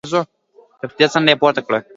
[0.03, 0.03] د
[0.89, 1.79] پردې څنډه يې پورته کړه.